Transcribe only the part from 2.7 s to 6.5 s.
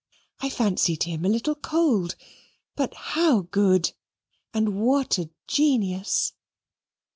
but how good, and what a genius!"